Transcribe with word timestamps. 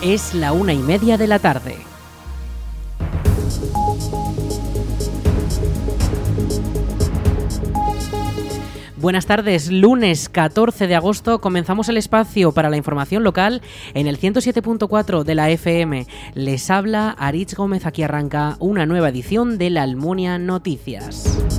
Es 0.00 0.32
la 0.32 0.52
una 0.52 0.72
y 0.72 0.78
media 0.78 1.18
de 1.18 1.26
la 1.26 1.40
tarde. 1.40 1.76
Buenas 8.96 9.26
tardes, 9.26 9.72
lunes 9.72 10.28
14 10.28 10.86
de 10.86 10.94
agosto 10.94 11.40
comenzamos 11.40 11.88
el 11.88 11.96
espacio 11.96 12.52
para 12.52 12.70
la 12.70 12.76
información 12.76 13.24
local 13.24 13.60
en 13.94 14.06
el 14.06 14.20
107.4 14.20 15.24
de 15.24 15.34
la 15.34 15.50
FM. 15.50 16.06
Les 16.34 16.70
habla 16.70 17.10
Aritz 17.10 17.54
Gómez, 17.54 17.84
aquí 17.84 18.04
arranca 18.04 18.56
una 18.60 18.86
nueva 18.86 19.08
edición 19.08 19.58
de 19.58 19.70
la 19.70 19.82
Almunia 19.82 20.38
Noticias. 20.38 21.57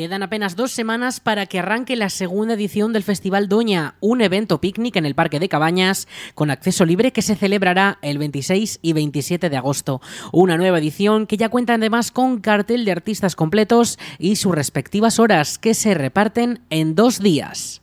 Quedan 0.00 0.22
apenas 0.22 0.56
dos 0.56 0.72
semanas 0.72 1.20
para 1.20 1.44
que 1.44 1.58
arranque 1.58 1.94
la 1.94 2.08
segunda 2.08 2.54
edición 2.54 2.94
del 2.94 3.02
Festival 3.02 3.50
Doña, 3.50 3.96
un 4.00 4.22
evento 4.22 4.58
picnic 4.58 4.96
en 4.96 5.04
el 5.04 5.14
Parque 5.14 5.38
de 5.38 5.50
Cabañas 5.50 6.08
con 6.34 6.50
acceso 6.50 6.86
libre 6.86 7.12
que 7.12 7.20
se 7.20 7.36
celebrará 7.36 7.98
el 8.00 8.16
26 8.16 8.78
y 8.80 8.94
27 8.94 9.50
de 9.50 9.56
agosto. 9.58 10.00
Una 10.32 10.56
nueva 10.56 10.78
edición 10.78 11.26
que 11.26 11.36
ya 11.36 11.50
cuenta 11.50 11.74
además 11.74 12.12
con 12.12 12.40
cartel 12.40 12.86
de 12.86 12.92
artistas 12.92 13.36
completos 13.36 13.98
y 14.18 14.36
sus 14.36 14.54
respectivas 14.54 15.18
horas 15.18 15.58
que 15.58 15.74
se 15.74 15.92
reparten 15.92 16.62
en 16.70 16.94
dos 16.94 17.18
días. 17.18 17.82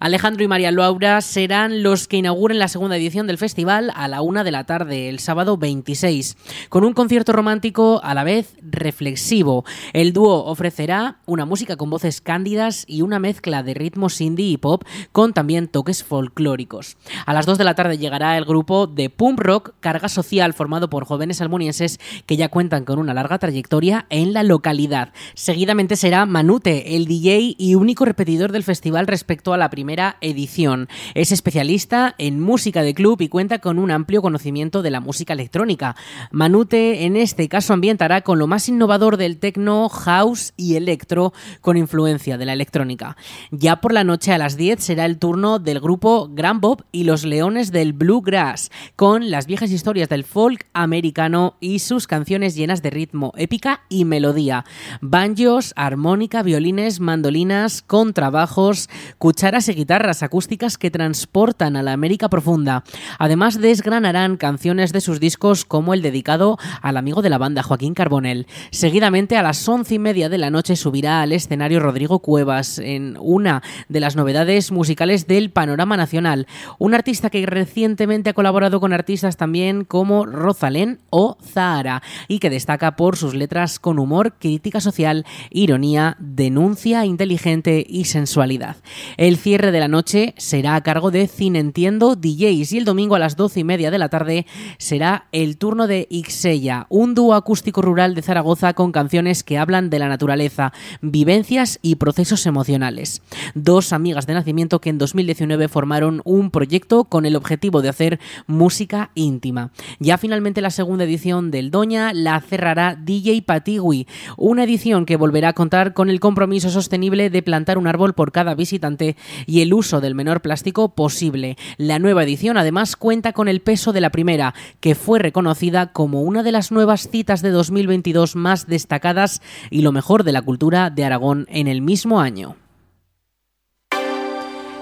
Alejandro 0.00 0.42
y 0.42 0.48
María 0.48 0.72
Laura 0.72 1.20
serán 1.20 1.82
los 1.82 2.08
que 2.08 2.16
inauguren 2.16 2.58
la 2.58 2.68
segunda 2.68 2.96
edición 2.96 3.26
del 3.26 3.36
festival 3.36 3.92
a 3.94 4.08
la 4.08 4.22
una 4.22 4.44
de 4.44 4.50
la 4.50 4.64
tarde, 4.64 5.10
el 5.10 5.18
sábado 5.18 5.58
26, 5.58 6.38
con 6.70 6.84
un 6.84 6.94
concierto 6.94 7.34
romántico 7.34 8.00
a 8.02 8.14
la 8.14 8.24
vez 8.24 8.56
reflexivo. 8.62 9.66
El 9.92 10.14
dúo 10.14 10.46
ofrecerá 10.46 11.18
una 11.26 11.44
música 11.44 11.76
con 11.76 11.90
voces 11.90 12.22
cándidas 12.22 12.86
y 12.88 13.02
una 13.02 13.18
mezcla 13.18 13.62
de 13.62 13.74
ritmos 13.74 14.22
indie 14.22 14.46
y 14.46 14.56
pop 14.56 14.84
con 15.12 15.34
también 15.34 15.68
toques 15.68 16.02
folclóricos. 16.02 16.96
A 17.26 17.34
las 17.34 17.44
dos 17.44 17.58
de 17.58 17.64
la 17.64 17.74
tarde 17.74 17.98
llegará 17.98 18.38
el 18.38 18.46
grupo 18.46 18.86
de 18.86 19.10
punk 19.10 19.38
rock 19.38 19.74
Carga 19.80 20.08
Social 20.08 20.54
formado 20.54 20.88
por 20.88 21.04
jóvenes 21.04 21.42
almonienses 21.42 22.00
que 22.24 22.38
ya 22.38 22.48
cuentan 22.48 22.86
con 22.86 23.00
una 23.00 23.12
larga 23.12 23.38
trayectoria 23.38 24.06
en 24.08 24.32
la 24.32 24.44
localidad. 24.44 25.12
Seguidamente 25.34 25.96
será 25.96 26.24
Manute, 26.24 26.96
el 26.96 27.04
DJ 27.04 27.54
y 27.58 27.74
único 27.74 28.06
repetidor 28.06 28.50
del 28.50 28.64
festival 28.64 29.06
respecto 29.06 29.52
a 29.52 29.58
la 29.58 29.68
primera 29.68 29.89
edición. 30.20 30.88
Es 31.14 31.32
especialista 31.32 32.14
en 32.18 32.40
música 32.40 32.82
de 32.82 32.94
club 32.94 33.20
y 33.20 33.28
cuenta 33.28 33.58
con 33.58 33.78
un 33.78 33.90
amplio 33.90 34.22
conocimiento 34.22 34.82
de 34.82 34.90
la 34.90 35.00
música 35.00 35.32
electrónica. 35.32 35.96
Manute 36.30 37.04
en 37.04 37.16
este 37.16 37.48
caso 37.48 37.72
ambientará 37.72 38.20
con 38.20 38.38
lo 38.38 38.46
más 38.46 38.68
innovador 38.68 39.16
del 39.16 39.38
techno, 39.38 39.88
house 39.88 40.52
y 40.56 40.76
electro 40.76 41.32
con 41.60 41.76
influencia 41.76 42.38
de 42.38 42.46
la 42.46 42.52
electrónica. 42.52 43.16
Ya 43.50 43.80
por 43.80 43.92
la 43.92 44.04
noche 44.04 44.32
a 44.32 44.38
las 44.38 44.56
10 44.56 44.82
será 44.82 45.06
el 45.06 45.18
turno 45.18 45.58
del 45.58 45.80
grupo 45.80 46.28
Grand 46.32 46.60
Bob 46.60 46.84
y 46.92 47.04
los 47.04 47.24
Leones 47.24 47.72
del 47.72 47.92
Bluegrass 47.92 48.70
con 48.96 49.30
las 49.30 49.46
viejas 49.46 49.70
historias 49.70 50.08
del 50.08 50.24
folk 50.24 50.66
americano 50.72 51.56
y 51.60 51.80
sus 51.80 52.06
canciones 52.06 52.54
llenas 52.54 52.82
de 52.82 52.90
ritmo, 52.90 53.32
épica 53.36 53.82
y 53.88 54.04
melodía. 54.04 54.64
Banjos, 55.00 55.72
armónica, 55.76 56.42
violines, 56.42 57.00
mandolinas, 57.00 57.82
contrabajos, 57.82 58.88
cucharas 59.18 59.68
guitarras 59.80 60.22
acústicas 60.22 60.76
que 60.76 60.90
transportan 60.90 61.74
a 61.74 61.82
la 61.82 61.94
América 61.94 62.28
profunda. 62.28 62.84
Además 63.18 63.58
desgranarán 63.58 64.36
canciones 64.36 64.92
de 64.92 65.00
sus 65.00 65.20
discos 65.20 65.64
como 65.64 65.94
el 65.94 66.02
dedicado 66.02 66.58
al 66.82 66.98
amigo 66.98 67.22
de 67.22 67.30
la 67.30 67.38
banda 67.38 67.62
Joaquín 67.62 67.94
Carbonell. 67.94 68.46
Seguidamente 68.70 69.38
a 69.38 69.42
las 69.42 69.66
once 69.66 69.94
y 69.94 69.98
media 69.98 70.28
de 70.28 70.36
la 70.36 70.50
noche 70.50 70.76
subirá 70.76 71.22
al 71.22 71.32
escenario 71.32 71.80
Rodrigo 71.80 72.18
Cuevas 72.18 72.78
en 72.78 73.16
una 73.18 73.62
de 73.88 74.00
las 74.00 74.16
novedades 74.16 74.70
musicales 74.70 75.26
del 75.26 75.50
panorama 75.50 75.96
nacional. 75.96 76.46
Un 76.78 76.92
artista 76.92 77.30
que 77.30 77.46
recientemente 77.46 78.28
ha 78.28 78.34
colaborado 78.34 78.80
con 78.80 78.92
artistas 78.92 79.38
también 79.38 79.86
como 79.86 80.26
Rosalén 80.26 80.98
o 81.08 81.38
Zahara 81.42 82.02
y 82.28 82.38
que 82.38 82.50
destaca 82.50 82.96
por 82.96 83.16
sus 83.16 83.32
letras 83.32 83.78
con 83.78 83.98
humor, 83.98 84.34
crítica 84.38 84.82
social, 84.82 85.24
ironía, 85.48 86.18
denuncia 86.18 87.06
inteligente 87.06 87.86
y 87.88 88.04
sensualidad. 88.04 88.76
El 89.16 89.38
cierre 89.38 89.69
de 89.72 89.80
la 89.80 89.88
noche 89.88 90.34
será 90.36 90.74
a 90.74 90.82
cargo 90.82 91.10
de 91.10 91.28
Entiendo 91.38 92.16
DJs 92.16 92.72
y 92.72 92.78
el 92.78 92.84
domingo 92.84 93.14
a 93.14 93.18
las 93.18 93.36
doce 93.36 93.60
y 93.60 93.64
media 93.64 93.90
de 93.90 93.98
la 93.98 94.08
tarde 94.08 94.46
será 94.78 95.26
el 95.32 95.56
turno 95.56 95.86
de 95.86 96.06
Ixella, 96.10 96.86
un 96.88 97.14
dúo 97.14 97.34
acústico 97.34 97.82
rural 97.82 98.14
de 98.14 98.22
Zaragoza 98.22 98.74
con 98.74 98.92
canciones 98.92 99.42
que 99.42 99.58
hablan 99.58 99.90
de 99.90 99.98
la 99.98 100.08
naturaleza, 100.08 100.72
vivencias 101.00 101.78
y 101.82 101.96
procesos 101.96 102.46
emocionales. 102.46 103.22
Dos 103.54 103.92
amigas 103.92 104.26
de 104.26 104.34
nacimiento 104.34 104.80
que 104.80 104.90
en 104.90 104.98
2019 104.98 105.68
formaron 105.68 106.20
un 106.24 106.50
proyecto 106.50 107.04
con 107.04 107.26
el 107.26 107.36
objetivo 107.36 107.82
de 107.82 107.88
hacer 107.88 108.20
música 108.46 109.10
íntima. 109.14 109.72
Ya 109.98 110.18
finalmente 110.18 110.60
la 110.60 110.70
segunda 110.70 111.04
edición 111.04 111.50
del 111.50 111.70
Doña 111.70 112.12
la 112.12 112.40
cerrará 112.40 112.96
DJ 112.96 113.42
Patigui, 113.42 114.06
una 114.36 114.64
edición 114.64 115.06
que 115.06 115.16
volverá 115.16 115.50
a 115.50 115.52
contar 115.54 115.94
con 115.94 116.10
el 116.10 116.20
compromiso 116.20 116.70
sostenible 116.70 117.30
de 117.30 117.42
plantar 117.42 117.78
un 117.78 117.86
árbol 117.86 118.14
por 118.14 118.32
cada 118.32 118.54
visitante 118.54 119.16
y 119.46 119.59
el 119.62 119.74
uso 119.74 120.00
del 120.00 120.14
menor 120.14 120.40
plástico 120.42 120.94
posible. 120.94 121.56
La 121.76 121.98
nueva 121.98 122.24
edición 122.24 122.56
además 122.56 122.96
cuenta 122.96 123.32
con 123.32 123.48
el 123.48 123.60
peso 123.60 123.92
de 123.92 124.00
la 124.00 124.10
primera, 124.10 124.54
que 124.80 124.94
fue 124.94 125.18
reconocida 125.18 125.92
como 125.92 126.22
una 126.22 126.42
de 126.42 126.52
las 126.52 126.72
nuevas 126.72 127.08
citas 127.08 127.42
de 127.42 127.50
2022 127.50 128.36
más 128.36 128.66
destacadas 128.66 129.42
y 129.70 129.82
lo 129.82 129.92
mejor 129.92 130.24
de 130.24 130.32
la 130.32 130.42
cultura 130.42 130.90
de 130.90 131.04
Aragón 131.04 131.46
en 131.50 131.68
el 131.68 131.82
mismo 131.82 132.20
año. 132.20 132.56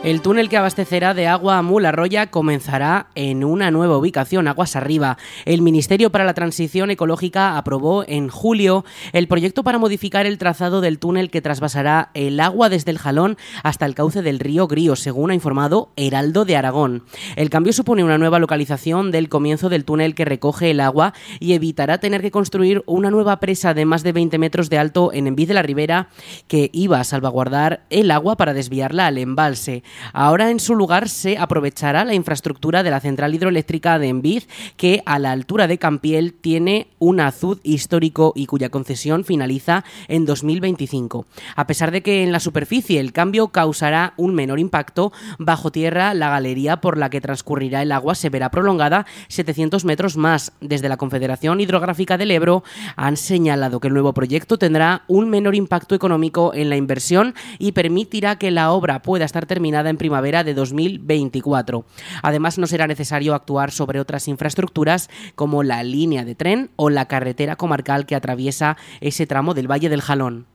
El 0.08 0.22
túnel 0.22 0.48
que 0.48 0.56
abastecerá 0.56 1.12
de 1.12 1.26
agua 1.26 1.58
a 1.58 1.62
Mularroya 1.62 2.28
comenzará 2.28 3.08
en 3.14 3.44
una 3.44 3.70
nueva 3.70 3.98
ubicación, 3.98 4.48
aguas 4.48 4.74
arriba. 4.74 5.19
El 5.44 5.60
Ministerio 5.60 6.10
para 6.10 6.24
la 6.24 6.32
Transición 6.32 6.91
Ecológica 6.91 7.58
aprobó 7.58 8.06
en 8.08 8.30
julio 8.30 8.86
el 9.12 9.28
proyecto 9.28 9.64
para 9.64 9.76
modificar 9.76 10.24
el 10.24 10.38
trazado 10.38 10.80
del 10.80 10.98
túnel 10.98 11.28
que 11.28 11.42
trasvasará 11.42 12.10
el 12.14 12.41
agua 12.41 12.70
desde 12.70 12.91
el 12.91 12.97
Jalón 12.97 13.36
hasta 13.62 13.84
el 13.84 13.94
cauce 13.94 14.22
del 14.22 14.41
río 14.41 14.66
Grío, 14.66 14.97
según 14.97 15.30
ha 15.30 15.34
informado 15.34 15.92
Heraldo 15.97 16.47
de 16.47 16.56
Aragón. 16.56 17.04
El 17.36 17.50
cambio 17.50 17.74
supone 17.74 18.02
una 18.02 18.16
nueva 18.16 18.38
localización 18.38 19.10
del 19.10 19.28
comienzo 19.28 19.68
del 19.68 19.84
túnel 19.84 20.14
que 20.14 20.24
recoge 20.24 20.70
el 20.70 20.80
agua 20.80 21.12
y 21.38 21.52
evitará 21.52 21.98
tener 21.98 22.22
que 22.22 22.30
construir 22.30 22.82
una 22.86 23.10
nueva 23.10 23.41
presa 23.41 23.74
de 23.74 23.84
más 23.84 24.04
de 24.04 24.12
20 24.12 24.38
metros 24.38 24.70
de 24.70 24.78
alto 24.78 25.12
en 25.12 25.26
Envid 25.26 25.48
de 25.48 25.54
la 25.54 25.62
Ribera 25.62 26.08
que 26.47 26.70
iba 26.72 26.98
a 26.98 27.04
salvaguardar 27.04 27.84
el 27.91 28.10
agua 28.10 28.38
para 28.38 28.54
desviarla 28.54 29.06
al 29.06 29.18
embalse. 29.18 29.82
Ahora 30.12 30.50
en 30.50 30.60
su 30.60 30.75
lugar 30.75 31.09
se 31.09 31.38
aprovechará 31.38 32.04
la 32.04 32.14
infraestructura 32.14 32.82
de 32.82 32.91
la 32.91 33.00
central 33.00 33.34
hidroeléctrica 33.34 33.98
de 33.98 34.09
Enviz, 34.09 34.48
que 34.76 35.03
a 35.06 35.19
la 35.19 35.32
altura 35.32 35.66
de 35.66 35.78
Campiel 35.78 36.34
tiene 36.34 36.88
un 36.98 37.20
azud 37.20 37.59
histórico 37.62 38.32
y 38.34 38.47
cuya 38.47 38.69
concesión 38.69 39.25
finaliza 39.25 39.84
en 40.09 40.25
2025. 40.25 41.26
A 41.56 41.66
pesar 41.66 41.91
de 41.91 42.03
que 42.03 42.22
en 42.22 42.32
la 42.32 42.41
superficie 42.41 43.00
el 43.00 43.12
cambio 43.12 43.48
causará 43.48 44.14
un 44.16 44.34
menor 44.34 44.59
impacto, 44.59 45.12
bajo 45.38 45.70
tierra 45.70 46.15
la 46.15 46.30
galería 46.30 46.80
por 46.80 46.98
la 46.98 47.10
que 47.10 47.20
transcurrirá 47.20 47.82
el 47.82 47.92
agua 47.92 48.15
se 48.15 48.30
verá 48.30 48.50
prolongada 48.50 49.06
700 49.28 49.84
metros 49.84 50.16
más. 50.16 50.53
Desde 50.60 50.88
la 50.88 50.97
Confederación 50.97 51.60
Hidrográfica 51.60 52.19
del 52.19 52.30
Ebro 52.30 52.65
han 52.97 53.16
señalado 53.16 53.80
que 53.80 53.88
el 53.88 53.94
nuevo 53.94 54.12
proyecto 54.12 54.59
tendrá 54.59 55.03
un 55.06 55.28
menor 55.28 55.54
impacto 55.54 55.94
económico 55.94 56.53
en 56.54 56.70
la 56.70 56.76
inversión 56.76 57.34
y 57.59 57.72
permitirá 57.72 58.36
que 58.36 58.50
la 58.50 58.72
obra 58.72 59.03
pueda 59.03 59.25
estar 59.25 59.47
terminada 59.47 59.78
en 59.87 59.97
primavera 59.97 60.44
de 60.44 60.54
2024. 60.54 61.84
Además, 62.22 62.59
no 62.59 62.66
será 62.66 62.86
necesario 62.86 63.34
actuar 63.34 63.71
sobre 63.71 64.01
otras 64.01 64.28
infraestructuras 64.28 65.10
como 65.34 65.63
la 65.63 65.83
línea 65.83 66.25
de 66.25 66.34
tren 66.34 66.71
o 66.77 66.91
la 66.91 67.07
carretera 67.07 67.57
comarcal 67.57 68.07
que 68.07 68.15
atraviesa 68.15 68.77
ese 69.01 69.27
tramo 69.27 69.54
del 69.54 69.71
Valle 69.71 69.89
del 69.89 70.03
Jalón. 70.03 70.47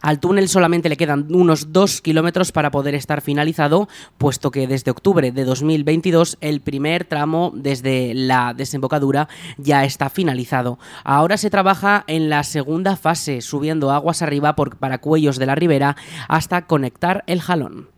Al 0.00 0.20
túnel 0.20 0.48
solamente 0.48 0.88
le 0.88 0.96
quedan 0.96 1.26
unos 1.34 1.72
dos 1.72 2.00
kilómetros 2.00 2.52
para 2.52 2.70
poder 2.70 2.94
estar 2.94 3.20
finalizado, 3.20 3.88
puesto 4.18 4.50
que 4.50 4.66
desde 4.66 4.90
octubre 4.90 5.32
de 5.32 5.44
2022 5.44 6.38
el 6.40 6.60
primer 6.60 7.04
tramo 7.04 7.52
desde 7.54 8.14
la 8.14 8.54
desembocadura 8.54 9.28
ya 9.58 9.84
está 9.84 10.08
finalizado. 10.08 10.78
Ahora 11.04 11.36
se 11.36 11.50
trabaja 11.50 12.04
en 12.06 12.30
la 12.30 12.42
segunda 12.44 12.96
fase, 12.96 13.42
subiendo 13.42 13.90
aguas 13.90 14.22
arriba 14.22 14.56
por, 14.56 14.76
para 14.76 14.98
cuellos 14.98 15.38
de 15.38 15.46
la 15.46 15.54
ribera 15.54 15.96
hasta 16.28 16.66
conectar 16.66 17.22
el 17.26 17.40
jalón. 17.40 17.89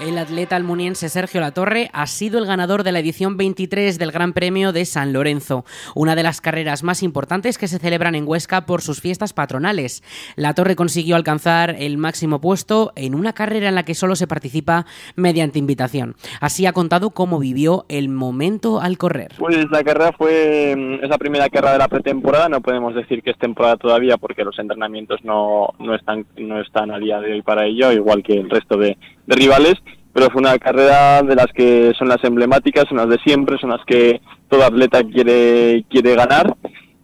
El 0.00 0.16
atleta 0.16 0.54
almuniense 0.54 1.08
Sergio 1.08 1.40
Latorre 1.40 1.90
ha 1.92 2.06
sido 2.06 2.38
el 2.38 2.46
ganador 2.46 2.84
de 2.84 2.92
la 2.92 3.00
edición 3.00 3.36
23 3.36 3.98
del 3.98 4.12
Gran 4.12 4.32
Premio 4.32 4.70
de 4.70 4.84
San 4.84 5.12
Lorenzo, 5.12 5.64
una 5.96 6.14
de 6.14 6.22
las 6.22 6.40
carreras 6.40 6.84
más 6.84 7.02
importantes 7.02 7.58
que 7.58 7.66
se 7.66 7.80
celebran 7.80 8.14
en 8.14 8.22
Huesca 8.24 8.64
por 8.64 8.80
sus 8.80 9.00
fiestas 9.00 9.32
patronales. 9.32 10.04
Latorre 10.36 10.76
consiguió 10.76 11.16
alcanzar 11.16 11.74
el 11.80 11.98
máximo 11.98 12.40
puesto 12.40 12.92
en 12.94 13.16
una 13.16 13.32
carrera 13.32 13.70
en 13.70 13.74
la 13.74 13.82
que 13.82 13.96
solo 13.96 14.14
se 14.14 14.28
participa 14.28 14.86
mediante 15.16 15.58
invitación. 15.58 16.14
Así 16.40 16.64
ha 16.64 16.72
contado 16.72 17.10
cómo 17.10 17.40
vivió 17.40 17.84
el 17.88 18.08
momento 18.08 18.80
al 18.80 18.98
correr. 18.98 19.32
Pues 19.36 19.68
la 19.68 19.82
carrera 19.82 20.12
fue 20.16 20.76
mm, 20.76 21.04
esa 21.06 21.18
primera 21.18 21.48
carrera 21.48 21.72
de 21.72 21.78
la 21.78 21.88
pretemporada, 21.88 22.48
no 22.48 22.60
podemos 22.60 22.94
decir 22.94 23.20
que 23.20 23.32
es 23.32 23.38
temporada 23.38 23.76
todavía 23.76 24.16
porque 24.16 24.44
los 24.44 24.60
entrenamientos 24.60 25.24
no, 25.24 25.70
no, 25.80 25.96
están, 25.96 26.24
no 26.36 26.60
están 26.60 26.92
a 26.92 27.00
día 27.00 27.18
de 27.20 27.32
hoy 27.32 27.42
para 27.42 27.66
ello, 27.66 27.90
igual 27.90 28.22
que 28.22 28.34
el 28.34 28.48
resto 28.48 28.76
de 28.76 28.96
rivales, 29.26 29.74
pero 30.18 30.32
fue 30.32 30.40
una 30.40 30.58
carrera 30.58 31.22
de 31.22 31.36
las 31.36 31.46
que 31.54 31.92
son 31.96 32.08
las 32.08 32.22
emblemáticas, 32.24 32.86
son 32.88 32.96
las 32.96 33.08
de 33.08 33.18
siempre, 33.18 33.56
son 33.56 33.70
las 33.70 33.84
que 33.86 34.20
todo 34.48 34.64
atleta 34.64 35.04
quiere, 35.04 35.84
quiere 35.88 36.16
ganar 36.16 36.56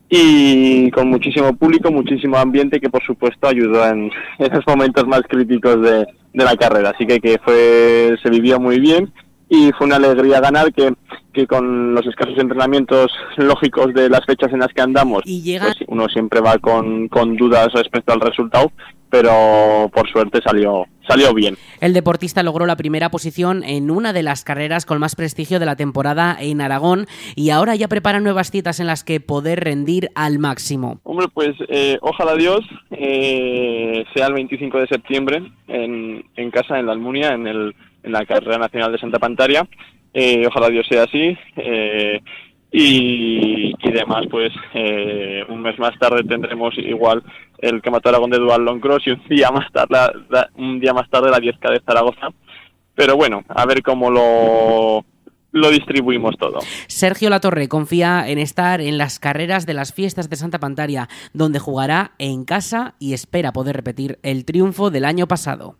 y 0.08 0.90
con 0.90 1.11
muchísimo 1.11 1.55
público, 1.55 1.93
muchísimo 1.93 2.37
ambiente 2.38 2.81
que 2.81 2.90
por 2.90 3.05
supuesto 3.05 3.46
ayudó 3.46 3.87
en 3.87 4.11
esos 4.40 4.66
momentos 4.66 5.06
más 5.06 5.22
críticos 5.28 5.81
de, 5.81 6.06
de 6.32 6.44
la 6.44 6.56
carrera. 6.56 6.90
Así 6.90 7.06
que, 7.06 7.20
que 7.20 7.38
fue, 7.44 8.16
se 8.20 8.31
vivió 8.31 8.58
muy 8.58 8.81
bien 8.81 9.12
y 9.49 9.70
fue 9.78 9.87
una 9.87 9.96
alegría 9.96 10.40
ganar 10.40 10.72
que, 10.72 10.93
que 11.32 11.46
con 11.46 11.94
los 11.94 12.05
escasos 12.08 12.37
entrenamientos 12.37 13.12
lógicos 13.37 13.94
de 13.94 14.08
las 14.08 14.25
fechas 14.26 14.52
en 14.52 14.58
las 14.58 14.72
que 14.72 14.82
andamos, 14.82 15.22
pues 15.22 15.76
uno 15.87 16.08
siempre 16.08 16.40
va 16.40 16.58
con, 16.58 17.06
con 17.06 17.37
dudas 17.37 17.69
respecto 17.75 18.12
al 18.12 18.20
resultado, 18.20 18.72
pero 19.14 19.88
por 19.94 20.11
suerte 20.11 20.40
salió, 20.44 20.87
salió 21.06 21.32
bien. 21.32 21.56
El 21.81 21.93
deportista 21.93 22.43
logró 22.43 22.66
la 22.66 22.75
primera 22.75 23.11
posición 23.11 23.62
en 23.62 23.93
una 23.93 24.12
de 24.12 24.25
las 24.25 24.43
carreras 24.43 24.87
con 24.87 24.99
más 24.99 25.14
prestigio 25.14 25.61
de 25.61 25.66
la 25.66 25.76
temporada 25.76 26.37
en 26.40 26.61
Aragón 26.61 27.06
y 27.37 27.50
ahora 27.50 27.76
ya 27.76 27.87
prepara 27.87 28.19
nuevas 28.19 28.50
citas 28.50 28.81
en 28.81 28.88
las 28.88 29.05
que 29.05 29.20
poder 29.20 29.61
rendir 29.62 30.08
al 30.16 30.40
máximo. 30.40 30.99
Hombre, 31.05 31.28
pues 31.32 31.55
eh, 31.69 31.96
ojalá 32.00 32.34
Dios 32.34 32.62
eh, 32.90 34.05
sea 34.16 34.26
el 34.26 34.34
25 34.34 34.81
de 34.81 34.87
septiembre 34.88 35.44
en, 35.69 36.25
en 36.34 36.50
casa, 36.50 36.81
en 36.81 36.87
la 36.87 36.93
Almunia, 36.93 37.34
en, 37.34 37.46
el, 37.46 37.72
en 38.02 38.11
la 38.11 38.26
carrera 38.26 38.58
nacional 38.58 38.90
de 38.90 38.99
Santa 38.99 39.20
Pantaria. 39.20 39.64
Eh, 40.12 40.44
ojalá 40.49 40.70
Dios 40.70 40.88
sea 40.88 41.05
así. 41.05 41.38
Y, 42.76 43.73
y, 43.81 43.93
demás, 43.93 44.26
pues 44.29 44.50
un 45.49 45.62
mes 45.62 45.79
más 45.79 45.97
tarde 45.97 46.25
tendremos 46.25 46.76
igual 46.76 47.23
el 47.59 47.81
que 47.81 47.91
mató 47.91 48.09
Aragón 48.09 48.31
de 48.31 48.38
Dual 48.38 48.65
Long 48.65 48.81
Cross 48.81 49.06
y 49.06 49.11
un 49.11 49.23
día 49.29 49.53
más 49.53 49.71
tarde 49.71 49.97
la, 50.29 50.50
un 50.56 50.81
día 50.81 50.93
más 50.93 51.09
tarde 51.09 51.31
la 51.31 51.38
10K 51.38 51.71
de 51.71 51.81
Zaragoza. 51.87 52.31
Pero 52.97 53.15
bueno, 53.17 53.44
a 53.49 53.65
ver 53.65 53.81
cómo 53.81 54.11
lo 54.11 55.05
lo 55.53 55.71
distribuimos 55.71 56.37
todo. 56.37 56.59
Sergio 56.88 57.31
Latorre 57.31 57.69
confía 57.69 58.29
en 58.29 58.38
estar 58.38 58.81
en 58.81 58.99
las 58.99 59.21
carreras 59.21 59.67
de 59.67 59.75
las 59.75 59.93
fiestas 59.93 60.29
de 60.29 60.35
Santa 60.35 60.59
Pantaria, 60.59 61.09
donde 61.32 61.61
jugará 61.61 62.11
en 62.19 62.44
casa 62.44 62.97
y 62.99 63.15
espera 63.15 63.53
poder 63.53 63.76
repetir 63.76 64.19
el 64.25 64.44
triunfo 64.44 64.91
del 64.91 65.05
año 65.05 65.29
pasado. 65.29 65.76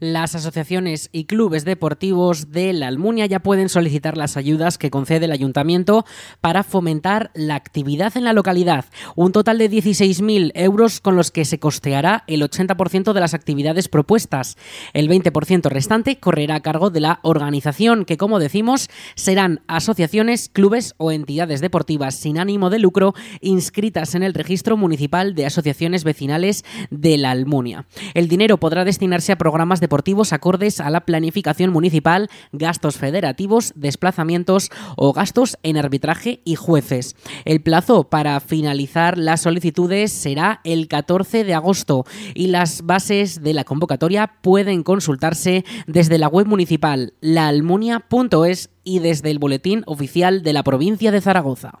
Las 0.00 0.34
asociaciones 0.34 1.10
y 1.12 1.24
clubes 1.24 1.66
deportivos 1.66 2.50
de 2.52 2.72
la 2.72 2.88
Almunia 2.88 3.26
ya 3.26 3.40
pueden 3.40 3.68
solicitar 3.68 4.16
las 4.16 4.38
ayudas 4.38 4.78
que 4.78 4.90
concede 4.90 5.26
el 5.26 5.30
ayuntamiento 5.30 6.06
para 6.40 6.62
fomentar 6.62 7.30
la 7.34 7.54
actividad 7.54 8.16
en 8.16 8.24
la 8.24 8.32
localidad. 8.32 8.86
Un 9.14 9.32
total 9.32 9.58
de 9.58 9.70
16.000 9.70 10.52
euros 10.54 11.00
con 11.02 11.16
los 11.16 11.30
que 11.30 11.44
se 11.44 11.58
costeará 11.58 12.24
el 12.28 12.40
80% 12.40 13.12
de 13.12 13.20
las 13.20 13.34
actividades 13.34 13.88
propuestas. 13.88 14.56
El 14.94 15.10
20% 15.10 15.68
restante 15.68 16.16
correrá 16.18 16.54
a 16.54 16.60
cargo 16.60 16.88
de 16.88 17.00
la 17.00 17.20
organización, 17.22 18.06
que 18.06 18.16
como 18.16 18.38
decimos 18.38 18.88
serán 19.16 19.60
asociaciones, 19.66 20.48
clubes 20.48 20.94
o 20.96 21.12
entidades 21.12 21.60
deportivas 21.60 22.14
sin 22.14 22.38
ánimo 22.38 22.70
de 22.70 22.78
lucro 22.78 23.12
inscritas 23.42 24.14
en 24.14 24.22
el 24.22 24.32
registro 24.32 24.78
municipal 24.78 25.34
de 25.34 25.44
asociaciones 25.44 26.04
vecinales 26.04 26.64
de 26.90 27.18
la 27.18 27.32
Almunia. 27.32 27.84
El 28.14 28.28
dinero 28.28 28.56
podrá 28.56 28.86
destinarse 28.86 29.32
a 29.32 29.36
programas 29.36 29.80
de 29.80 29.89
deportivos 29.90 30.32
acordes 30.32 30.78
a 30.78 30.88
la 30.88 31.00
planificación 31.00 31.72
municipal, 31.72 32.28
gastos 32.52 32.96
federativos, 32.96 33.72
desplazamientos 33.74 34.70
o 34.96 35.12
gastos 35.12 35.58
en 35.64 35.76
arbitraje 35.76 36.42
y 36.44 36.54
jueces. 36.54 37.16
El 37.44 37.60
plazo 37.60 38.04
para 38.04 38.38
finalizar 38.38 39.18
las 39.18 39.40
solicitudes 39.40 40.12
será 40.12 40.60
el 40.62 40.86
14 40.86 41.42
de 41.42 41.54
agosto 41.54 42.04
y 42.34 42.46
las 42.46 42.86
bases 42.86 43.42
de 43.42 43.52
la 43.52 43.64
convocatoria 43.64 44.34
pueden 44.42 44.84
consultarse 44.84 45.64
desde 45.88 46.18
la 46.18 46.28
web 46.28 46.46
municipal 46.46 47.14
laalmunia.es 47.20 48.70
y 48.84 49.00
desde 49.00 49.32
el 49.32 49.40
boletín 49.40 49.82
oficial 49.86 50.44
de 50.44 50.52
la 50.52 50.62
provincia 50.62 51.10
de 51.10 51.20
Zaragoza. 51.20 51.80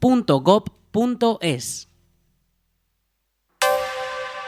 joven.gov.es. 0.00 1.91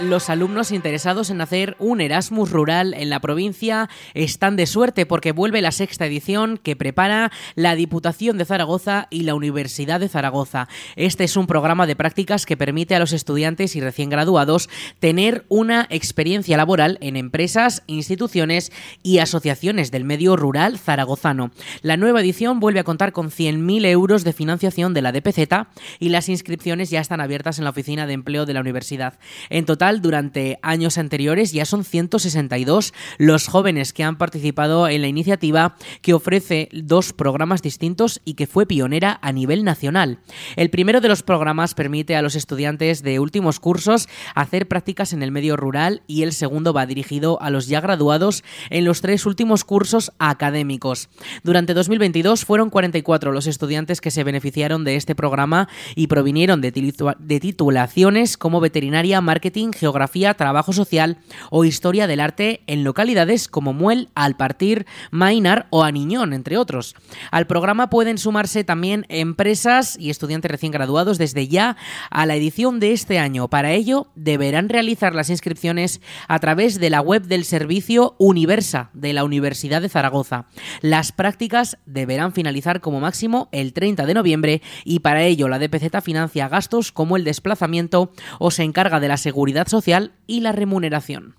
Los 0.00 0.28
alumnos 0.28 0.72
interesados 0.72 1.30
en 1.30 1.40
hacer 1.40 1.76
un 1.78 2.00
Erasmus 2.00 2.50
rural 2.50 2.94
en 2.94 3.10
la 3.10 3.20
provincia 3.20 3.88
están 4.14 4.56
de 4.56 4.66
suerte 4.66 5.06
porque 5.06 5.30
vuelve 5.30 5.62
la 5.62 5.70
sexta 5.70 6.06
edición 6.06 6.58
que 6.58 6.74
prepara 6.74 7.30
la 7.54 7.76
Diputación 7.76 8.36
de 8.36 8.44
Zaragoza 8.44 9.06
y 9.10 9.22
la 9.22 9.36
Universidad 9.36 10.00
de 10.00 10.08
Zaragoza. 10.08 10.66
Este 10.96 11.22
es 11.22 11.36
un 11.36 11.46
programa 11.46 11.86
de 11.86 11.94
prácticas 11.94 12.44
que 12.44 12.56
permite 12.56 12.96
a 12.96 12.98
los 12.98 13.12
estudiantes 13.12 13.76
y 13.76 13.80
recién 13.80 14.10
graduados 14.10 14.68
tener 14.98 15.44
una 15.48 15.86
experiencia 15.90 16.56
laboral 16.56 16.98
en 17.00 17.16
empresas, 17.16 17.84
instituciones 17.86 18.72
y 19.04 19.18
asociaciones 19.18 19.92
del 19.92 20.02
medio 20.02 20.34
rural 20.34 20.76
zaragozano. 20.76 21.52
La 21.82 21.96
nueva 21.96 22.20
edición 22.20 22.58
vuelve 22.58 22.80
a 22.80 22.84
contar 22.84 23.12
con 23.12 23.30
100.000 23.30 23.86
euros 23.86 24.24
de 24.24 24.32
financiación 24.32 24.92
de 24.92 25.02
la 25.02 25.12
DPZ 25.12 25.68
y 26.00 26.08
las 26.08 26.28
inscripciones 26.28 26.90
ya 26.90 27.00
están 27.00 27.20
abiertas 27.20 27.58
en 27.58 27.64
la 27.64 27.70
oficina 27.70 28.08
de 28.08 28.14
empleo 28.14 28.44
de 28.44 28.54
la 28.54 28.60
universidad. 28.60 29.20
En 29.50 29.66
total 29.66 29.83
durante 29.92 30.58
años 30.62 30.98
anteriores 30.98 31.52
ya 31.52 31.64
son 31.64 31.84
162 31.84 32.94
los 33.18 33.46
jóvenes 33.46 33.92
que 33.92 34.02
han 34.02 34.16
participado 34.16 34.88
en 34.88 35.02
la 35.02 35.08
iniciativa 35.08 35.76
que 36.00 36.14
ofrece 36.14 36.68
dos 36.72 37.12
programas 37.12 37.60
distintos 37.60 38.20
y 38.24 38.34
que 38.34 38.46
fue 38.46 38.66
pionera 38.66 39.18
a 39.20 39.32
nivel 39.32 39.64
nacional. 39.64 40.18
El 40.56 40.70
primero 40.70 41.00
de 41.00 41.08
los 41.08 41.22
programas 41.22 41.74
permite 41.74 42.16
a 42.16 42.22
los 42.22 42.34
estudiantes 42.34 43.02
de 43.02 43.20
últimos 43.20 43.60
cursos 43.60 44.08
hacer 44.34 44.68
prácticas 44.68 45.12
en 45.12 45.22
el 45.22 45.30
medio 45.30 45.56
rural 45.56 46.02
y 46.06 46.22
el 46.22 46.32
segundo 46.32 46.72
va 46.72 46.86
dirigido 46.86 47.40
a 47.42 47.50
los 47.50 47.66
ya 47.66 47.80
graduados 47.80 48.42
en 48.70 48.84
los 48.84 49.00
tres 49.02 49.26
últimos 49.26 49.64
cursos 49.64 50.12
académicos. 50.18 51.08
Durante 51.42 51.74
2022 51.74 52.44
fueron 52.44 52.70
44 52.70 53.32
los 53.32 53.46
estudiantes 53.46 54.00
que 54.00 54.10
se 54.10 54.24
beneficiaron 54.24 54.84
de 54.84 54.96
este 54.96 55.14
programa 55.14 55.68
y 55.94 56.06
provinieron 56.06 56.60
de, 56.60 56.72
titulaciones 56.72 58.36
como 58.36 58.60
veterinaria, 58.60 59.20
marketing, 59.20 59.70
geografía, 59.74 60.34
trabajo 60.34 60.72
social 60.72 61.18
o 61.50 61.64
historia 61.64 62.06
del 62.06 62.20
arte 62.20 62.62
en 62.66 62.84
localidades 62.84 63.48
como 63.48 63.72
Muel, 63.72 64.08
Alpartir, 64.14 64.86
Mainar 65.10 65.66
o 65.70 65.84
Aniñón, 65.84 66.32
entre 66.32 66.56
otros. 66.56 66.94
Al 67.30 67.46
programa 67.46 67.90
pueden 67.90 68.18
sumarse 68.18 68.64
también 68.64 69.06
empresas 69.08 69.96
y 69.98 70.10
estudiantes 70.10 70.50
recién 70.50 70.72
graduados 70.72 71.18
desde 71.18 71.48
ya 71.48 71.76
a 72.10 72.26
la 72.26 72.36
edición 72.36 72.80
de 72.80 72.92
este 72.92 73.18
año. 73.18 73.48
Para 73.48 73.72
ello, 73.72 74.08
deberán 74.14 74.68
realizar 74.68 75.14
las 75.14 75.30
inscripciones 75.30 76.00
a 76.28 76.38
través 76.38 76.78
de 76.80 76.90
la 76.90 77.00
web 77.00 77.24
del 77.24 77.44
servicio 77.44 78.14
Universa 78.18 78.90
de 78.92 79.12
la 79.12 79.24
Universidad 79.24 79.82
de 79.82 79.88
Zaragoza. 79.88 80.46
Las 80.80 81.12
prácticas 81.12 81.78
deberán 81.86 82.32
finalizar 82.32 82.80
como 82.80 83.00
máximo 83.00 83.48
el 83.52 83.72
30 83.72 84.06
de 84.06 84.14
noviembre 84.14 84.62
y 84.84 85.00
para 85.00 85.22
ello 85.22 85.48
la 85.48 85.58
DPZ 85.58 86.02
financia 86.02 86.48
gastos 86.48 86.92
como 86.92 87.16
el 87.16 87.24
desplazamiento 87.24 88.12
o 88.38 88.50
se 88.50 88.62
encarga 88.62 89.00
de 89.00 89.08
la 89.08 89.16
seguridad 89.16 89.63
social 89.68 90.12
y 90.26 90.40
la 90.40 90.52
remuneración. 90.52 91.36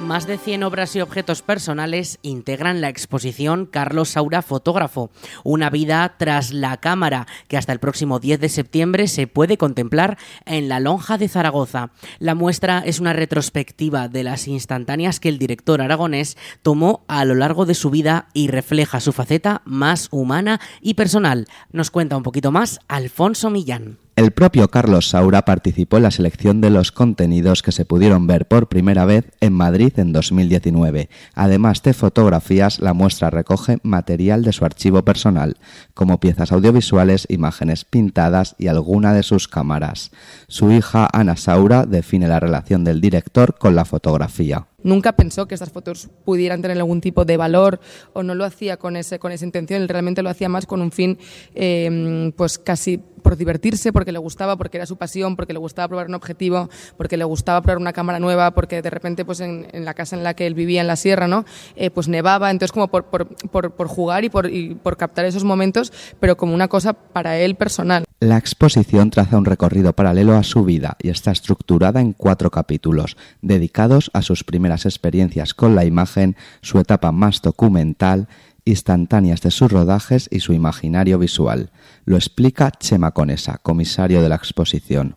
Más 0.00 0.28
de 0.28 0.38
100 0.38 0.62
obras 0.62 0.94
y 0.94 1.00
objetos 1.00 1.42
personales 1.42 2.18
integran 2.22 2.80
la 2.80 2.88
exposición 2.88 3.66
Carlos 3.66 4.10
Saura 4.10 4.42
Fotógrafo, 4.42 5.10
una 5.42 5.70
vida 5.70 6.14
tras 6.18 6.52
la 6.52 6.76
cámara 6.76 7.26
que 7.48 7.56
hasta 7.56 7.72
el 7.72 7.80
próximo 7.80 8.20
10 8.20 8.40
de 8.40 8.48
septiembre 8.48 9.08
se 9.08 9.26
puede 9.26 9.58
contemplar 9.58 10.16
en 10.46 10.68
la 10.68 10.78
Lonja 10.78 11.18
de 11.18 11.28
Zaragoza. 11.28 11.90
La 12.20 12.36
muestra 12.36 12.78
es 12.86 13.00
una 13.00 13.12
retrospectiva 13.12 14.08
de 14.08 14.22
las 14.22 14.46
instantáneas 14.46 15.18
que 15.18 15.28
el 15.28 15.38
director 15.38 15.82
aragonés 15.82 16.38
tomó 16.62 17.04
a 17.08 17.24
lo 17.24 17.34
largo 17.34 17.66
de 17.66 17.74
su 17.74 17.90
vida 17.90 18.28
y 18.32 18.48
refleja 18.48 19.00
su 19.00 19.12
faceta 19.12 19.62
más 19.64 20.08
humana 20.12 20.60
y 20.80 20.94
personal. 20.94 21.48
Nos 21.72 21.90
cuenta 21.90 22.16
un 22.16 22.22
poquito 22.22 22.52
más 22.52 22.78
Alfonso 22.86 23.50
Millán. 23.50 23.98
El 24.18 24.32
propio 24.32 24.66
Carlos 24.66 25.10
Saura 25.10 25.44
participó 25.44 25.98
en 25.98 26.02
la 26.02 26.10
selección 26.10 26.60
de 26.60 26.70
los 26.70 26.90
contenidos 26.90 27.62
que 27.62 27.70
se 27.70 27.84
pudieron 27.84 28.26
ver 28.26 28.48
por 28.48 28.68
primera 28.68 29.04
vez 29.04 29.30
en 29.40 29.52
Madrid 29.52 29.92
en 29.96 30.12
2019. 30.12 31.08
Además 31.36 31.84
de 31.84 31.94
fotografías, 31.94 32.80
la 32.80 32.94
muestra 32.94 33.30
recoge 33.30 33.78
material 33.84 34.42
de 34.42 34.52
su 34.52 34.64
archivo 34.64 35.04
personal, 35.04 35.56
como 35.94 36.18
piezas 36.18 36.50
audiovisuales, 36.50 37.28
imágenes 37.30 37.84
pintadas 37.84 38.56
y 38.58 38.66
alguna 38.66 39.14
de 39.14 39.22
sus 39.22 39.46
cámaras. 39.46 40.10
Su 40.48 40.72
hija 40.72 41.08
Ana 41.12 41.36
Saura 41.36 41.86
define 41.86 42.26
la 42.26 42.40
relación 42.40 42.82
del 42.82 43.00
director 43.00 43.56
con 43.56 43.76
la 43.76 43.84
fotografía. 43.84 44.66
Nunca 44.80 45.12
pensó 45.12 45.48
que 45.48 45.54
estas 45.56 45.72
fotos 45.72 46.08
pudieran 46.24 46.62
tener 46.62 46.76
algún 46.76 47.00
tipo 47.00 47.24
de 47.24 47.36
valor 47.36 47.80
o 48.12 48.22
no 48.22 48.36
lo 48.36 48.44
hacía 48.44 48.76
con, 48.76 48.94
ese, 48.94 49.18
con 49.18 49.32
esa 49.32 49.44
intención, 49.44 49.82
él 49.82 49.88
realmente 49.88 50.22
lo 50.22 50.30
hacía 50.30 50.48
más 50.48 50.66
con 50.66 50.80
un 50.80 50.92
fin 50.92 51.18
eh, 51.56 52.32
pues 52.36 52.60
casi 52.60 52.96
por 52.96 53.36
divertirse, 53.36 53.92
porque 53.92 54.12
le 54.12 54.20
gustaba, 54.20 54.56
porque 54.56 54.76
era 54.76 54.86
su 54.86 54.96
pasión, 54.96 55.34
porque 55.34 55.52
le 55.52 55.58
gustaba 55.58 55.88
probar 55.88 56.06
un 56.06 56.14
objetivo, 56.14 56.70
porque 56.96 57.16
le 57.16 57.24
gustaba 57.24 57.60
probar 57.60 57.78
una 57.78 57.92
cámara 57.92 58.20
nueva, 58.20 58.52
porque 58.52 58.80
de 58.80 58.88
repente 58.88 59.24
pues 59.24 59.40
en, 59.40 59.66
la 59.72 59.94
casa 59.94 60.14
en 60.14 60.22
la 60.22 60.34
que 60.34 60.46
él 60.46 60.54
vivía 60.54 60.80
en 60.80 60.86
la 60.86 60.94
sierra, 60.94 61.26
¿no? 61.26 61.44
Eh, 61.74 61.90
pues 61.90 62.06
nevaba, 62.06 62.50
entonces 62.52 62.70
como 62.70 62.86
por, 62.86 63.06
por, 63.06 63.26
por, 63.26 63.72
por 63.72 63.88
jugar 63.88 64.24
y 64.24 64.30
por, 64.30 64.48
y 64.48 64.76
por 64.76 64.96
captar 64.96 65.24
esos 65.24 65.42
momentos, 65.42 65.92
pero 66.20 66.36
como 66.36 66.54
una 66.54 66.68
cosa 66.68 66.92
para 66.92 67.36
él 67.36 67.56
personal. 67.56 68.07
La 68.20 68.36
exposición 68.36 69.10
traza 69.10 69.38
un 69.38 69.44
recorrido 69.44 69.92
paralelo 69.92 70.36
a 70.36 70.42
su 70.42 70.64
vida 70.64 70.96
y 71.00 71.10
está 71.10 71.30
estructurada 71.30 72.00
en 72.00 72.12
cuatro 72.12 72.50
capítulos, 72.50 73.16
dedicados 73.42 74.10
a 74.12 74.22
sus 74.22 74.42
primeras 74.42 74.86
experiencias 74.86 75.54
con 75.54 75.76
la 75.76 75.84
imagen, 75.84 76.34
su 76.60 76.80
etapa 76.80 77.12
más 77.12 77.42
documental, 77.42 78.26
instantáneas 78.64 79.40
de 79.42 79.52
sus 79.52 79.70
rodajes 79.70 80.28
y 80.32 80.40
su 80.40 80.52
imaginario 80.52 81.20
visual. 81.20 81.70
Lo 82.06 82.16
explica 82.16 82.72
Chema 82.72 83.12
Conesa, 83.12 83.58
comisario 83.62 84.20
de 84.20 84.28
la 84.28 84.34
exposición. 84.34 85.14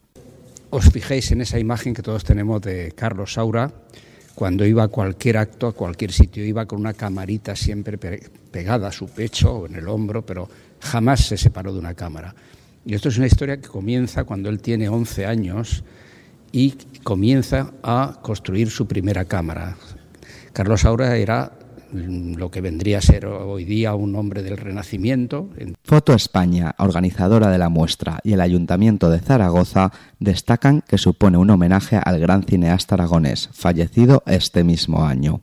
Os 0.69 0.91
fijéis 0.91 1.31
en 1.31 1.41
esa 1.41 1.57
imagen 1.57 1.95
que 1.95 2.03
todos 2.03 2.23
tenemos 2.23 2.61
de 2.61 2.91
Carlos 2.91 3.33
Saura, 3.33 3.71
cuando 4.35 4.63
iba 4.63 4.83
a 4.83 4.89
cualquier 4.89 5.37
acto, 5.37 5.65
a 5.65 5.73
cualquier 5.73 6.11
sitio, 6.11 6.45
iba 6.45 6.67
con 6.67 6.79
una 6.79 6.93
camarita 6.93 7.55
siempre 7.55 7.97
pegada 7.97 8.89
a 8.89 8.91
su 8.91 9.07
pecho 9.07 9.53
o 9.53 9.65
en 9.65 9.73
el 9.73 9.87
hombro, 9.87 10.23
pero 10.23 10.47
jamás 10.79 11.25
se 11.25 11.35
separó 11.35 11.73
de 11.73 11.79
una 11.79 11.95
cámara. 11.95 12.35
Y 12.85 12.95
esto 12.95 13.09
es 13.09 13.17
una 13.17 13.27
historia 13.27 13.59
que 13.59 13.67
comienza 13.67 14.23
cuando 14.23 14.49
él 14.49 14.61
tiene 14.61 14.89
11 14.89 15.25
años 15.25 15.83
y 16.51 16.75
comienza 17.03 17.73
a 17.83 18.19
construir 18.21 18.69
su 18.69 18.87
primera 18.87 19.25
cámara. 19.25 19.77
Carlos 20.53 20.81
Saura 20.81 21.15
era 21.15 21.53
lo 21.93 22.49
que 22.49 22.61
vendría 22.61 22.99
a 22.99 23.01
ser 23.01 23.25
hoy 23.25 23.65
día 23.65 23.95
un 23.95 24.15
hombre 24.15 24.43
del 24.43 24.57
Renacimiento. 24.57 25.49
Foto 25.83 26.13
España, 26.13 26.73
organizadora 26.77 27.49
de 27.49 27.57
la 27.57 27.69
muestra, 27.69 28.19
y 28.23 28.33
el 28.33 28.41
Ayuntamiento 28.41 29.09
de 29.09 29.19
Zaragoza 29.19 29.91
destacan 30.19 30.81
que 30.87 30.97
supone 30.97 31.37
un 31.37 31.49
homenaje 31.49 31.99
al 32.03 32.19
gran 32.19 32.43
cineasta 32.43 32.95
aragonés, 32.95 33.49
fallecido 33.51 34.23
este 34.25 34.63
mismo 34.63 35.05
año. 35.05 35.41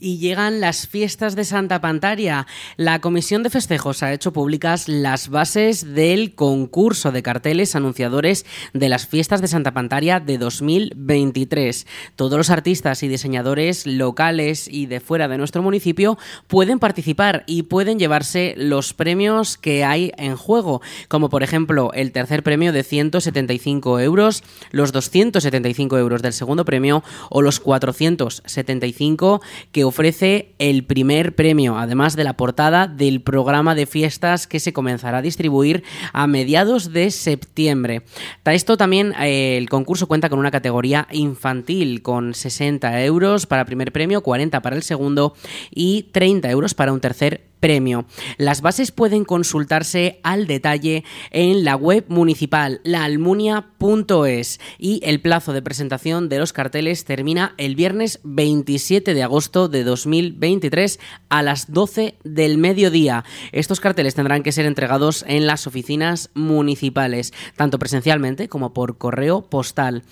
Y 0.00 0.18
llegan 0.18 0.60
las 0.60 0.88
fiestas 0.88 1.36
de 1.36 1.44
Santa 1.44 1.80
Pantaria. 1.80 2.46
La 2.76 3.00
Comisión 3.00 3.42
de 3.42 3.50
Festejos 3.50 4.02
ha 4.02 4.12
hecho 4.12 4.32
públicas 4.32 4.88
las 4.88 5.28
bases 5.28 5.94
del 5.94 6.34
concurso 6.34 7.12
de 7.12 7.22
carteles 7.22 7.76
anunciadores 7.76 8.46
de 8.72 8.88
las 8.88 9.06
fiestas 9.06 9.40
de 9.42 9.48
Santa 9.48 9.72
Pantaria 9.72 10.18
de 10.18 10.38
2023. 10.38 11.86
Todos 12.16 12.38
los 12.38 12.50
artistas 12.50 13.02
y 13.02 13.08
diseñadores 13.08 13.86
locales 13.86 14.66
y 14.66 14.86
de 14.86 15.00
fuera 15.00 15.28
de 15.28 15.38
nuestro 15.38 15.62
municipio 15.62 16.18
pueden 16.46 16.78
participar 16.78 17.44
y 17.46 17.64
pueden 17.64 17.98
llevarse 17.98 18.54
los 18.56 18.94
premios 18.94 19.58
que 19.58 19.84
hay 19.84 20.12
en 20.16 20.36
juego, 20.36 20.80
como 21.08 21.28
por 21.28 21.42
ejemplo 21.42 21.92
el 21.92 22.12
tercer 22.12 22.42
premio 22.42 22.72
de 22.72 22.82
175 22.82 24.00
euros, 24.00 24.42
los 24.70 24.92
275 24.92 25.98
euros 25.98 26.22
del 26.22 26.32
segundo 26.32 26.64
premio 26.64 27.04
o 27.28 27.42
los 27.42 27.60
475 27.60 29.42
que 29.72 29.84
ofrece 29.90 30.54
el 30.58 30.84
primer 30.84 31.34
premio, 31.34 31.76
además 31.76 32.16
de 32.16 32.24
la 32.24 32.36
portada 32.36 32.86
del 32.86 33.20
programa 33.20 33.74
de 33.74 33.86
fiestas 33.86 34.46
que 34.46 34.60
se 34.60 34.72
comenzará 34.72 35.18
a 35.18 35.22
distribuir 35.22 35.84
a 36.12 36.26
mediados 36.26 36.92
de 36.92 37.10
septiembre. 37.10 38.02
esto 38.46 38.76
también 38.76 39.12
eh, 39.20 39.58
el 39.58 39.68
concurso 39.68 40.08
cuenta 40.08 40.28
con 40.28 40.38
una 40.38 40.50
categoría 40.50 41.06
infantil 41.10 42.02
con 42.02 42.34
60 42.34 43.04
euros 43.04 43.46
para 43.46 43.64
primer 43.64 43.92
premio, 43.92 44.22
40 44.22 44.62
para 44.62 44.76
el 44.76 44.82
segundo 44.82 45.34
y 45.70 46.04
30 46.12 46.50
euros 46.50 46.74
para 46.74 46.92
un 46.92 47.00
tercer 47.00 47.49
premio. 47.60 48.06
Las 48.38 48.62
bases 48.62 48.90
pueden 48.90 49.24
consultarse 49.24 50.18
al 50.22 50.46
detalle 50.46 51.04
en 51.30 51.64
la 51.64 51.76
web 51.76 52.06
municipal 52.08 52.80
laalmunia.es 52.84 54.60
y 54.78 55.00
el 55.04 55.20
plazo 55.20 55.52
de 55.52 55.62
presentación 55.62 56.28
de 56.28 56.38
los 56.38 56.52
carteles 56.52 57.04
termina 57.04 57.54
el 57.58 57.76
viernes 57.76 58.20
27 58.24 59.14
de 59.14 59.22
agosto 59.22 59.68
de 59.68 59.84
2023 59.84 60.98
a 61.28 61.42
las 61.42 61.70
12 61.72 62.16
del 62.24 62.58
mediodía. 62.58 63.24
Estos 63.52 63.80
carteles 63.80 64.14
tendrán 64.14 64.42
que 64.42 64.52
ser 64.52 64.66
entregados 64.66 65.24
en 65.28 65.46
las 65.46 65.66
oficinas 65.66 66.30
municipales, 66.34 67.32
tanto 67.56 67.78
presencialmente 67.78 68.48
como 68.48 68.72
por 68.72 68.98
correo 68.98 69.42
postal. 69.42 70.02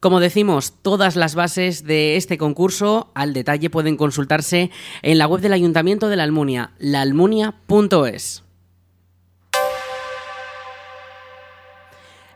Como 0.00 0.18
decimos, 0.20 0.72
todas 0.80 1.14
las 1.14 1.34
bases 1.34 1.84
de 1.84 2.16
este 2.16 2.38
concurso 2.38 3.10
al 3.14 3.34
detalle 3.34 3.68
pueden 3.68 3.98
consultarse 3.98 4.70
en 5.02 5.18
la 5.18 5.26
web 5.26 5.42
del 5.42 5.52
Ayuntamiento 5.52 6.08
de 6.08 6.16
la 6.16 6.22
Almunia, 6.22 6.72
laalmunia.es. 6.78 8.42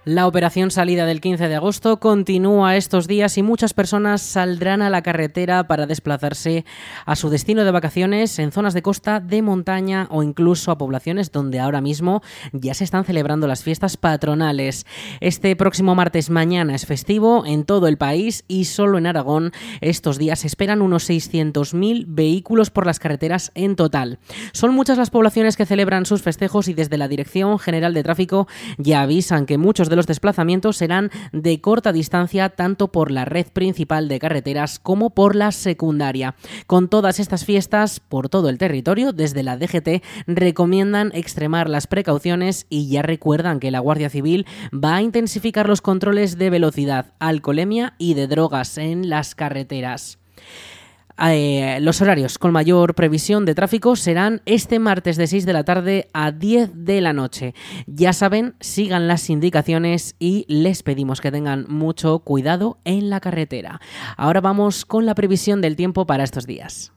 La 0.07 0.27
operación 0.27 0.71
salida 0.71 1.07
del 1.07 1.23
15 1.23 1.49
de 1.49 1.55
agosto 1.55 1.99
continúa 1.99 2.77
estos 2.77 3.09
días 3.09 3.39
y 3.39 3.43
muchas 3.43 3.73
personas 3.73 4.21
saldrán 4.21 4.83
a 4.83 4.91
la 4.91 5.01
carretera 5.01 5.67
para 5.67 5.87
desplazarse 5.87 6.67
a 7.07 7.17
su 7.17 7.31
destino 7.31 7.65
de 7.65 7.71
vacaciones 7.71 8.39
en 8.39 8.53
zonas 8.53 8.75
de 8.75 8.83
costa, 8.83 9.21
de 9.21 9.41
montaña 9.41 10.07
o 10.11 10.23
incluso 10.23 10.71
a 10.71 10.77
poblaciones 10.77 11.33
donde 11.33 11.59
ahora 11.59 11.81
mismo 11.81 12.21
ya 12.53 12.75
se 12.75 12.85
están 12.85 13.07
celebrando 13.07 13.47
las 13.47 13.63
fiestas 13.63 13.97
patronales. 13.97 14.85
Este 15.21 15.57
próximo 15.57 15.95
martes 15.95 16.29
mañana 16.29 16.75
es 16.75 16.85
festivo 16.85 17.47
en 17.47 17.65
todo 17.65 17.89
el 17.89 17.97
país 17.97 18.45
y 18.47 18.67
solo 18.67 18.99
en 18.99 19.07
Aragón 19.07 19.53
estos 19.81 20.19
días 20.19 20.45
esperan 20.45 20.83
unos 20.83 21.09
600.000 21.09 22.05
vehículos 22.09 22.69
por 22.69 22.85
las 22.85 22.99
carreteras 22.99 23.53
en 23.55 23.75
total. 23.75 24.19
Son 24.53 24.75
muchas 24.75 24.99
las 24.99 25.09
poblaciones 25.09 25.57
que 25.57 25.65
celebran 25.65 26.05
sus 26.05 26.21
festejos 26.21 26.69
y 26.69 26.75
desde 26.75 26.99
la 26.99 27.09
Dirección 27.09 27.59
General 27.59 27.95
de 27.95 28.03
Tráfico 28.03 28.47
ya 28.77 29.01
avisan 29.01 29.47
que 29.47 29.57
muchos 29.57 29.89
de 29.89 29.94
los 29.97 30.07
desplazamientos 30.07 30.77
serán 30.77 31.11
de 31.33 31.61
corta 31.61 31.93
distancia 31.93 32.51
tanto 32.51 32.89
por 32.89 33.11
la 33.11 33.25
red 33.25 33.47
principal 33.47 34.09
de 34.09 34.19
carreteras 34.19 34.79
como 34.79 35.11
por 35.11 35.37
la 35.37 35.53
secundaria. 35.53 36.35
Con 36.67 36.89
todas 36.89 37.21
estas 37.21 37.45
fiestas 37.45 38.01
por 38.01 38.29
todo 38.29 38.49
el 38.49 38.59
territorio, 38.59 39.13
desde 39.13 39.43
la 39.43 39.57
DGT 39.57 40.03
recomiendan 40.27 41.11
extremar 41.15 41.69
las 41.69 41.87
precauciones 41.87 42.67
y 42.69 42.89
ya 42.89 43.03
recuerdan 43.03 43.61
que 43.61 43.71
la 43.71 43.81
Guardia 43.81 44.11
Civil 44.11 44.47
va 44.73 44.97
a 44.97 45.03
intensificar 45.03 45.69
los 45.69 45.81
controles 45.81 46.39
de 46.39 46.51
velocidad, 46.51 47.13
alcoholemia 47.19 47.95
y 47.99 48.15
de 48.15 48.27
drogas 48.27 48.79
en 48.79 49.09
las 49.09 49.35
carreteras. 49.35 50.19
Eh, 51.23 51.79
los 51.81 52.01
horarios 52.01 52.39
con 52.39 52.53
mayor 52.53 52.95
previsión 52.95 53.45
de 53.45 53.55
tráfico 53.55 53.95
serán 53.97 54.43
este 54.47 54.79
martes 54.79 55.17
de 55.17 55.27
6 55.27 55.47
de 55.47 55.53
la 55.53 55.65
tarde 55.65 56.09
a 56.13 56.33
10 56.33 56.71
de 56.85 57.01
la 57.01 57.13
noche. 57.13 57.55
Ya 57.87 58.13
saben, 58.13 58.55
sigan 58.61 59.07
las 59.07 59.31
indicaciones 59.31 60.17
y 60.19 60.45
les 60.49 60.83
pedimos 60.83 61.21
que 61.21 61.31
tengan 61.31 61.67
mucho 61.69 62.19
cuidado 62.21 62.79
en 62.85 63.11
la 63.11 63.21
carretera. 63.21 63.81
Ahora 64.17 64.41
vamos 64.41 64.85
con 64.85 65.07
la 65.07 65.15
previsión 65.15 65.61
del 65.61 65.77
tiempo 65.77 66.07
para 66.07 66.25
estos 66.25 66.47
días. 66.47 66.94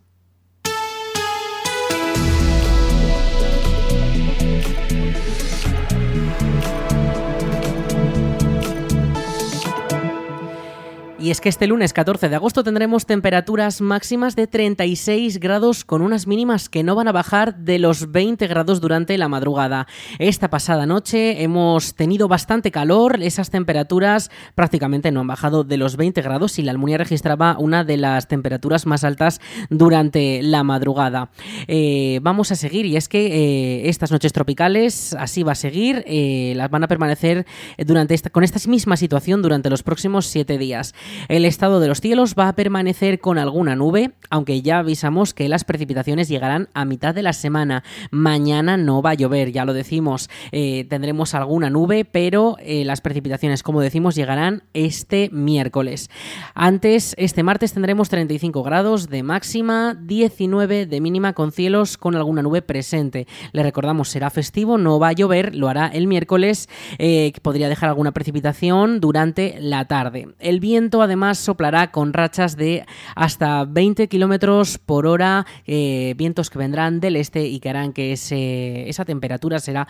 Y 11.27 11.31
es 11.31 11.41
que 11.41 11.49
este 11.49 11.67
lunes 11.67 11.91
14 11.91 12.29
de 12.29 12.37
agosto 12.37 12.63
tendremos 12.63 13.05
temperaturas 13.05 13.81
máximas 13.81 14.37
de 14.37 14.47
36 14.47 15.41
grados 15.41 15.83
con 15.83 16.01
unas 16.01 16.25
mínimas 16.25 16.69
que 16.69 16.83
no 16.83 16.95
van 16.95 17.09
a 17.09 17.11
bajar 17.11 17.57
de 17.57 17.79
los 17.79 18.13
20 18.13 18.47
grados 18.47 18.79
durante 18.79 19.17
la 19.17 19.27
madrugada. 19.27 19.87
Esta 20.19 20.49
pasada 20.49 20.85
noche 20.85 21.43
hemos 21.43 21.95
tenido 21.95 22.29
bastante 22.29 22.71
calor, 22.71 23.21
esas 23.21 23.49
temperaturas 23.49 24.31
prácticamente 24.55 25.11
no 25.11 25.19
han 25.19 25.27
bajado 25.27 25.65
de 25.65 25.75
los 25.75 25.97
20 25.97 26.21
grados 26.21 26.59
y 26.59 26.61
la 26.61 26.71
Almunia 26.71 26.97
registraba 26.97 27.57
una 27.59 27.83
de 27.83 27.97
las 27.97 28.29
temperaturas 28.29 28.85
más 28.85 29.03
altas 29.03 29.41
durante 29.69 30.41
la 30.43 30.63
madrugada. 30.63 31.29
Eh, 31.67 32.21
vamos 32.21 32.53
a 32.53 32.55
seguir 32.55 32.85
y 32.85 32.95
es 32.95 33.09
que 33.09 33.25
eh, 33.25 33.89
estas 33.89 34.13
noches 34.13 34.31
tropicales 34.31 35.13
así 35.19 35.43
va 35.43 35.51
a 35.51 35.55
seguir, 35.55 36.05
eh, 36.07 36.53
las 36.55 36.69
van 36.69 36.85
a 36.85 36.87
permanecer 36.87 37.45
durante 37.79 38.17
con 38.31 38.45
esta 38.45 38.59
misma 38.69 38.95
situación 38.95 39.41
durante 39.41 39.69
los 39.69 39.83
próximos 39.83 40.25
7 40.27 40.57
días. 40.57 40.95
El 41.27 41.45
estado 41.45 41.79
de 41.79 41.87
los 41.87 42.01
cielos 42.01 42.35
va 42.37 42.47
a 42.47 42.55
permanecer 42.55 43.19
con 43.19 43.37
alguna 43.37 43.75
nube, 43.75 44.11
aunque 44.29 44.61
ya 44.61 44.79
avisamos 44.79 45.33
que 45.33 45.49
las 45.49 45.63
precipitaciones 45.63 46.29
llegarán 46.29 46.69
a 46.73 46.85
mitad 46.85 47.13
de 47.13 47.23
la 47.23 47.33
semana. 47.33 47.83
Mañana 48.11 48.77
no 48.77 49.01
va 49.01 49.11
a 49.11 49.15
llover, 49.15 49.51
ya 49.51 49.65
lo 49.65 49.73
decimos. 49.73 50.29
Eh, 50.51 50.85
tendremos 50.89 51.33
alguna 51.33 51.69
nube, 51.69 52.05
pero 52.05 52.57
eh, 52.59 52.85
las 52.85 53.01
precipitaciones, 53.01 53.63
como 53.63 53.81
decimos, 53.81 54.15
llegarán 54.15 54.63
este 54.73 55.29
miércoles. 55.31 56.09
Antes, 56.53 57.13
este 57.17 57.43
martes 57.43 57.73
tendremos 57.73 58.09
35 58.09 58.63
grados 58.63 59.09
de 59.09 59.23
máxima, 59.23 59.95
19 59.95 60.85
de 60.85 61.01
mínima 61.01 61.33
con 61.33 61.51
cielos 61.51 61.97
con 61.97 62.15
alguna 62.15 62.41
nube 62.41 62.61
presente. 62.61 63.27
Le 63.51 63.63
recordamos, 63.63 64.09
será 64.09 64.29
festivo, 64.29 64.77
no 64.77 64.99
va 64.99 65.09
a 65.09 65.13
llover, 65.13 65.55
lo 65.55 65.69
hará 65.69 65.87
el 65.87 66.07
miércoles, 66.07 66.69
eh, 66.97 67.31
podría 67.41 67.69
dejar 67.69 67.89
alguna 67.89 68.11
precipitación 68.11 68.99
durante 68.99 69.57
la 69.59 69.85
tarde. 69.85 70.29
El 70.39 70.59
viento 70.59 71.01
además 71.07 71.39
soplará 71.39 71.91
con 71.91 72.13
rachas 72.13 72.55
de 72.55 72.85
hasta 73.15 73.65
20 73.65 74.07
kilómetros 74.07 74.77
por 74.77 75.07
hora, 75.07 75.45
eh, 75.65 76.13
vientos 76.17 76.49
que 76.49 76.59
vendrán 76.59 76.99
del 76.99 77.15
este 77.15 77.47
y 77.47 77.59
que 77.59 77.69
harán 77.69 77.93
que 77.93 78.13
esa 78.13 79.05
temperatura 79.05 79.59
será 79.59 79.87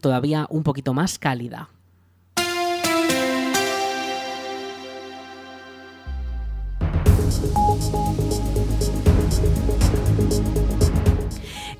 todavía 0.00 0.46
un 0.50 0.62
poquito 0.62 0.94
más 0.94 1.18
cálida. 1.18 1.68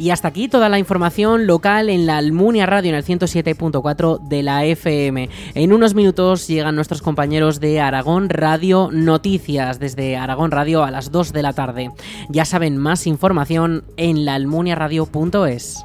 Y 0.00 0.09
hasta 0.09 0.28
aquí 0.28 0.49
toda 0.49 0.71
la 0.71 0.78
información 0.78 1.47
local 1.47 1.90
en 1.90 2.07
la 2.07 2.16
Almunia 2.16 2.64
Radio 2.64 2.88
en 2.88 2.95
el 2.95 3.04
107.4 3.04 4.19
de 4.19 4.42
la 4.42 4.64
FM. 4.64 5.28
En 5.54 5.75
unos 5.75 5.92
minutos 5.92 6.49
llegan 6.49 6.75
nuestros 6.75 7.03
compañeros 7.03 7.61
de 7.61 7.83
Aragón 7.83 8.31
Radio 8.31 8.88
Noticias 8.90 9.79
desde 9.79 10.16
Aragón 10.16 10.53
Radio 10.53 10.85
a 10.85 10.90
las 10.90 11.12
2 11.12 11.35
de 11.35 11.42
la 11.42 11.53
tarde. 11.53 11.90
Ya 12.31 12.46
saben 12.46 12.79
más 12.79 13.07
información 13.07 13.85
en 13.98 14.24
laalmuniaradio.es. 14.24 15.85